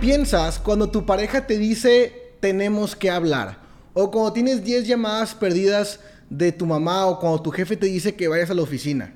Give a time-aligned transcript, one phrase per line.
[0.00, 3.58] piensas cuando tu pareja te dice tenemos que hablar?
[3.94, 6.00] O cuando tienes 10 llamadas perdidas
[6.30, 9.12] de tu mamá o cuando tu jefe te dice que vayas a la oficina.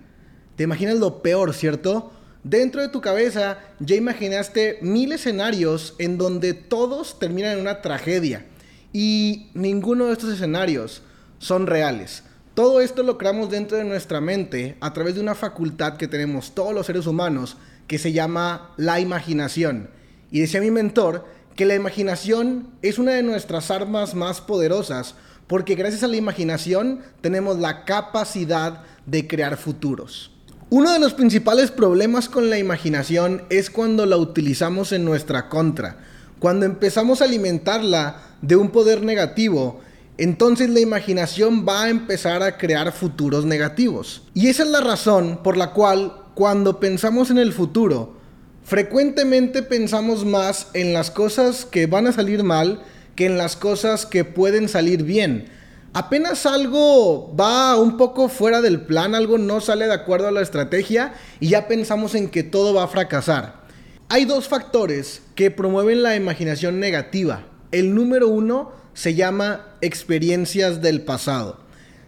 [0.56, 2.12] Te imaginas lo peor, ¿cierto?
[2.42, 8.46] Dentro de tu cabeza ya imaginaste mil escenarios en donde todos terminan en una tragedia.
[8.92, 11.02] Y ninguno de estos escenarios
[11.38, 12.24] son reales.
[12.54, 16.54] Todo esto lo creamos dentro de nuestra mente a través de una facultad que tenemos
[16.54, 17.56] todos los seres humanos
[17.86, 19.88] que se llama la imaginación.
[20.32, 25.14] Y decía mi mentor que la imaginación es una de nuestras armas más poderosas
[25.46, 30.30] porque gracias a la imaginación tenemos la capacidad de crear futuros.
[30.70, 35.98] Uno de los principales problemas con la imaginación es cuando la utilizamos en nuestra contra.
[36.38, 39.82] Cuando empezamos a alimentarla de un poder negativo,
[40.16, 44.22] entonces la imaginación va a empezar a crear futuros negativos.
[44.32, 48.21] Y esa es la razón por la cual cuando pensamos en el futuro,
[48.64, 52.82] frecuentemente pensamos más en las cosas que van a salir mal
[53.16, 55.48] que en las cosas que pueden salir bien.
[55.94, 60.40] Apenas algo va un poco fuera del plan, algo no sale de acuerdo a la
[60.40, 63.62] estrategia y ya pensamos en que todo va a fracasar.
[64.08, 67.44] Hay dos factores que promueven la imaginación negativa.
[67.72, 71.60] El número uno se llama experiencias del pasado.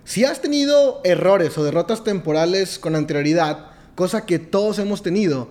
[0.05, 5.49] Si has tenido errores o derrotas temporales con anterioridad, cosa que todos hemos tenido,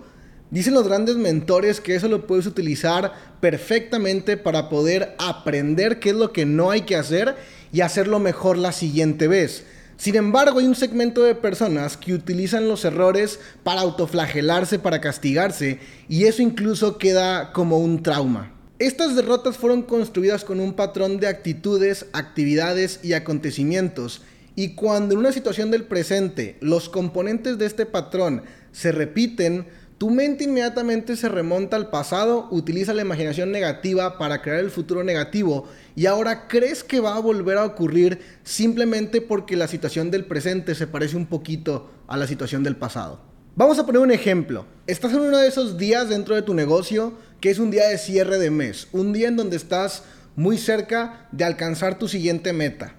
[0.54, 6.14] dicen los grandes mentores que eso lo puedes utilizar perfectamente para poder aprender qué es
[6.14, 7.34] lo que no hay que hacer
[7.72, 9.64] y hacerlo mejor la siguiente vez.
[9.96, 15.80] Sin embargo, hay un segmento de personas que utilizan los errores para autoflagelarse, para castigarse,
[16.08, 18.52] y eso incluso queda como un trauma.
[18.78, 24.22] Estas derrotas fueron construidas con un patrón de actitudes, actividades y acontecimientos,
[24.54, 29.66] y cuando en una situación del presente los componentes de este patrón se repiten,
[29.98, 35.04] tu mente inmediatamente se remonta al pasado, utiliza la imaginación negativa para crear el futuro
[35.04, 40.24] negativo y ahora crees que va a volver a ocurrir simplemente porque la situación del
[40.24, 43.20] presente se parece un poquito a la situación del pasado.
[43.56, 44.66] Vamos a poner un ejemplo.
[44.88, 47.98] Estás en uno de esos días dentro de tu negocio que es un día de
[47.98, 50.02] cierre de mes, un día en donde estás
[50.34, 52.96] muy cerca de alcanzar tu siguiente meta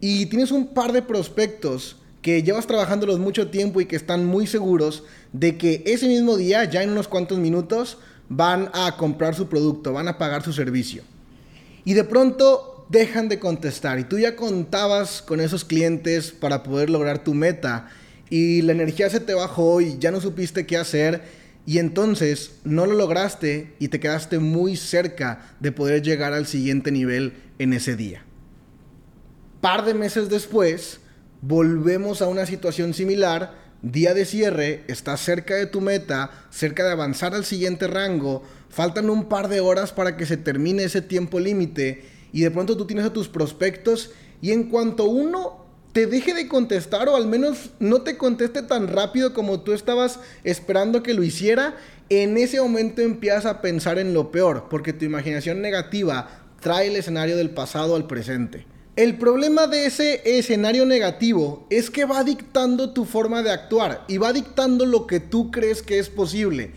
[0.00, 4.46] y tienes un par de prospectos que llevas trabajándolos mucho tiempo y que están muy
[4.46, 5.04] seguros
[5.34, 7.98] de que ese mismo día, ya en unos cuantos minutos,
[8.30, 11.02] van a comprar su producto, van a pagar su servicio.
[11.84, 16.88] Y de pronto dejan de contestar y tú ya contabas con esos clientes para poder
[16.88, 17.90] lograr tu meta
[18.30, 21.24] y la energía se te bajó y ya no supiste qué hacer
[21.66, 26.90] y entonces no lo lograste y te quedaste muy cerca de poder llegar al siguiente
[26.90, 28.24] nivel en ese día.
[29.60, 31.00] Par de meses después,
[31.46, 33.62] volvemos a una situación similar.
[33.82, 39.10] Día de cierre, estás cerca de tu meta, cerca de avanzar al siguiente rango, faltan
[39.10, 42.86] un par de horas para que se termine ese tiempo límite y de pronto tú
[42.86, 47.72] tienes a tus prospectos y en cuanto uno te deje de contestar o al menos
[47.78, 51.76] no te conteste tan rápido como tú estabas esperando que lo hiciera,
[52.08, 56.96] en ese momento empiezas a pensar en lo peor, porque tu imaginación negativa trae el
[56.96, 58.66] escenario del pasado al presente.
[58.96, 64.18] El problema de ese escenario negativo es que va dictando tu forma de actuar y
[64.18, 66.70] va dictando lo que tú crees que es posible.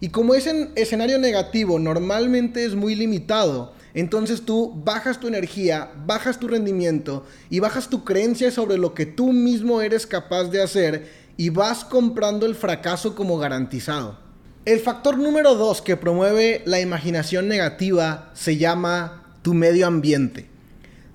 [0.00, 6.40] Y como ese escenario negativo normalmente es muy limitado, entonces tú bajas tu energía, bajas
[6.40, 11.10] tu rendimiento y bajas tu creencia sobre lo que tú mismo eres capaz de hacer
[11.36, 14.18] y vas comprando el fracaso como garantizado.
[14.64, 20.57] El factor número dos que promueve la imaginación negativa se llama tu medio ambiente.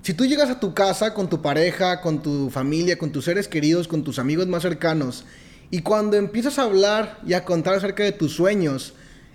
[0.04, 3.48] Si tú llegas a tu casa con tu pareja, con tu familia, con tus seres
[3.48, 5.24] queridos, con tus amigos más cercanos,
[5.70, 8.92] y cuando empiezas a hablar y a contar acerca de tus sueños,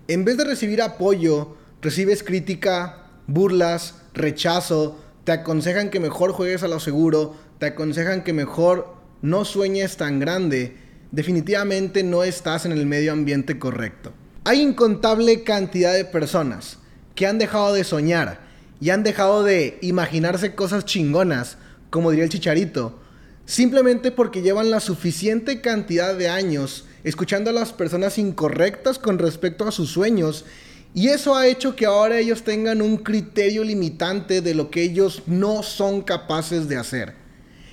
[0.07, 6.67] en vez de recibir apoyo, recibes crítica, burlas, rechazo, te aconsejan que mejor juegues a
[6.67, 10.77] lo seguro, te aconsejan que mejor no sueñes tan grande,
[11.09, 14.13] definitivamente no estás en el medio ambiente correcto.
[14.43, 16.77] Hay incontable cantidad de personas
[17.15, 18.48] que han dejado de soñar,
[18.81, 21.57] y han dejado de imaginarse cosas chingonas,
[21.89, 22.99] como diría el chicharito,
[23.45, 29.67] simplemente porque llevan la suficiente cantidad de años escuchando a las personas incorrectas con respecto
[29.67, 30.45] a sus sueños
[30.93, 35.23] y eso ha hecho que ahora ellos tengan un criterio limitante de lo que ellos
[35.27, 37.13] no son capaces de hacer.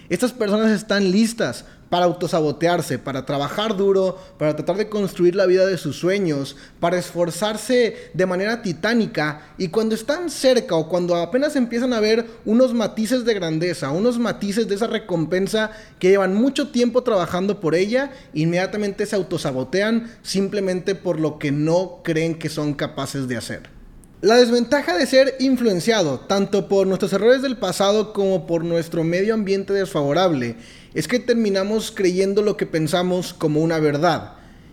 [0.08, 5.66] Estas personas están listas para autosabotearse, para trabajar duro, para tratar de construir la vida
[5.66, 11.56] de sus sueños, para esforzarse de manera titánica y cuando están cerca o cuando apenas
[11.56, 16.68] empiezan a ver unos matices de grandeza, unos matices de esa recompensa que llevan mucho
[16.68, 22.74] tiempo trabajando por ella, inmediatamente se autosabotean simplemente por lo que no creen que son
[22.74, 23.76] capaces de hacer.
[24.22, 29.34] La desventaja de ser influenciado tanto por nuestros errores del pasado como por nuestro medio
[29.34, 30.56] ambiente desfavorable
[30.96, 34.32] es que terminamos creyendo lo que pensamos como una verdad.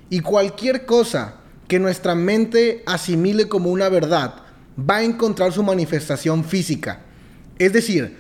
[0.10, 1.36] Y cualquier cosa
[1.68, 4.36] que nuestra mente asimile como una verdad
[4.80, 7.02] va a encontrar su manifestación física.
[7.60, 8.16] Es decir,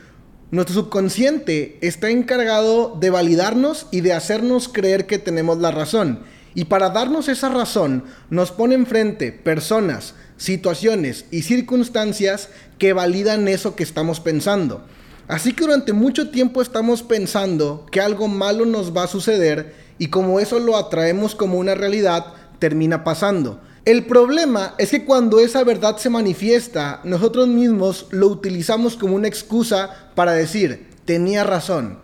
[0.51, 6.23] nuestro subconsciente está encargado de validarnos y de hacernos creer que tenemos la razón.
[6.55, 13.77] Y para darnos esa razón, nos pone enfrente personas, situaciones y circunstancias que validan eso
[13.77, 14.85] que estamos pensando.
[15.33, 20.09] Así que durante mucho tiempo estamos pensando que algo malo nos va a suceder y
[20.09, 23.59] como eso lo atraemos como una realidad, termina pasando.
[23.83, 29.27] El problema es que cuando esa verdad se manifiesta, nosotros mismos lo utilizamos como una
[29.27, 31.97] excusa para decir, tenía razón,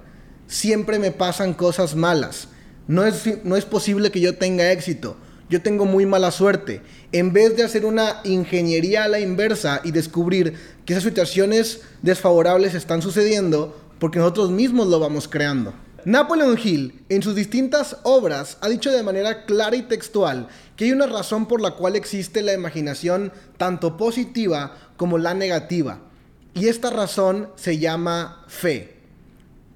[0.48, 2.48] siempre me pasan cosas malas,
[2.88, 5.18] no es, no es posible que yo tenga éxito,
[5.50, 6.82] yo tengo muy mala suerte.
[7.12, 10.54] En vez de hacer una ingeniería a la inversa y descubrir
[10.86, 15.74] que esas situaciones desfavorables están sucediendo porque nosotros mismos lo vamos creando.
[16.06, 20.92] Napoleon Hill, en sus distintas obras, ha dicho de manera clara y textual que hay
[20.92, 26.00] una razón por la cual existe la imaginación tanto positiva como la negativa.
[26.54, 28.96] Y esta razón se llama fe.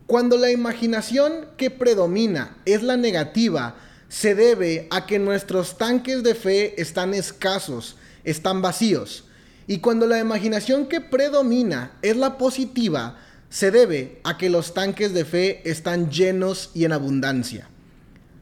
[0.08, 3.76] Cuando la imaginación que predomina es la negativa,
[4.14, 9.24] se debe a que nuestros tanques de fe están escasos, están vacíos.
[9.66, 13.18] Y cuando la imaginación que predomina es la positiva,
[13.50, 17.68] se debe a que los tanques de fe están llenos y en abundancia.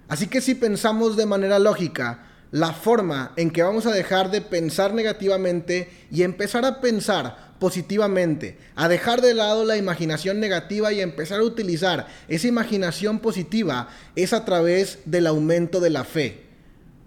[0.10, 4.42] Así que si pensamos de manera lógica, la forma en que vamos a dejar de
[4.42, 11.00] pensar negativamente y empezar a pensar positivamente, a dejar de lado la imaginación negativa y
[11.00, 16.42] empezar a utilizar esa imaginación positiva es a través del aumento de la fe.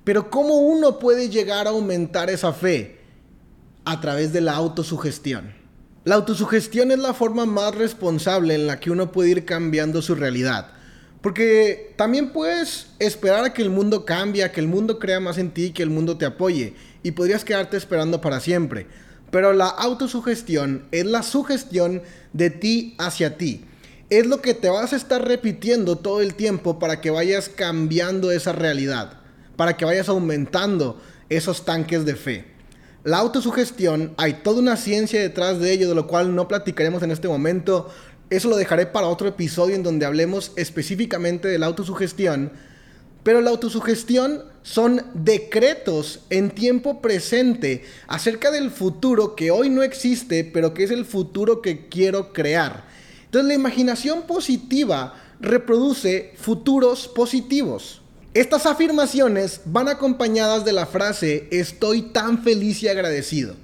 [0.04, 3.00] Pero ¿cómo uno puede llegar a aumentar esa fe?
[3.84, 5.54] A través de la autosugestión.
[6.04, 10.14] La autosugestión es la forma más responsable en la que uno puede ir cambiando su
[10.14, 10.68] realidad.
[11.20, 15.36] Porque también puedes esperar a que el mundo cambie, a que el mundo crea más
[15.36, 16.74] en ti, que el mundo te apoye.
[17.02, 18.86] Y podrías quedarte esperando para siempre.
[19.34, 22.02] Pero la autosugestión es la sugestión
[22.32, 23.64] de ti hacia ti.
[24.08, 28.30] Es lo que te vas a estar repitiendo todo el tiempo para que vayas cambiando
[28.30, 29.14] esa realidad.
[29.56, 32.44] Para que vayas aumentando esos tanques de fe.
[33.02, 37.10] La autosugestión, hay toda una ciencia detrás de ello, de lo cual no platicaremos en
[37.10, 37.90] este momento.
[38.30, 42.52] Eso lo dejaré para otro episodio en donde hablemos específicamente de la autosugestión.
[43.24, 50.44] Pero la autosugestión son decretos en tiempo presente acerca del futuro que hoy no existe,
[50.44, 52.84] pero que es el futuro que quiero crear.
[53.24, 58.02] Entonces la imaginación positiva reproduce futuros positivos.
[58.34, 63.54] Estas afirmaciones van acompañadas de la frase estoy tan feliz y agradecido.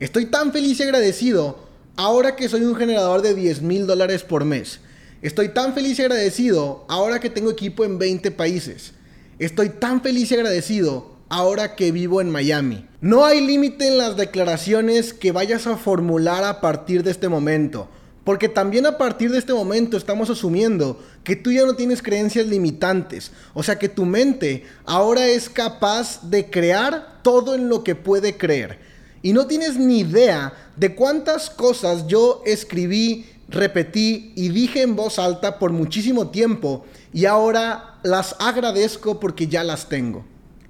[0.00, 1.66] Estoy tan feliz y agradecido
[1.96, 4.80] ahora que soy un generador de 10 mil dólares por mes.
[5.22, 8.92] Estoy tan feliz y agradecido ahora que tengo equipo en 20 países.
[9.38, 12.88] Estoy tan feliz y agradecido ahora que vivo en Miami.
[13.00, 17.88] No hay límite en las declaraciones que vayas a formular a partir de este momento.
[18.24, 22.48] Porque también a partir de este momento estamos asumiendo que tú ya no tienes creencias
[22.48, 23.30] limitantes.
[23.54, 28.36] O sea que tu mente ahora es capaz de crear todo en lo que puede
[28.36, 28.80] creer.
[29.22, 35.20] Y no tienes ni idea de cuántas cosas yo escribí, repetí y dije en voz
[35.20, 40.24] alta por muchísimo tiempo y ahora las agradezco porque ya las tengo.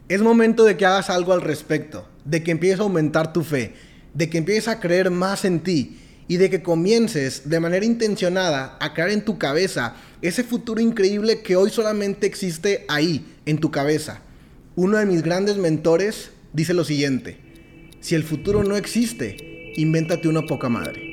[0.09, 3.75] Es momento de que hagas algo al respecto, de que empieces a aumentar tu fe,
[4.15, 8.77] de que empieces a creer más en ti y de que comiences de manera intencionada
[8.81, 13.71] a crear en tu cabeza ese futuro increíble que hoy solamente existe ahí, en tu
[13.71, 14.21] cabeza.
[14.77, 17.39] Uno de mis grandes mentores dice lo siguiente,
[18.01, 21.08] si el futuro no existe, invéntate una poca madre.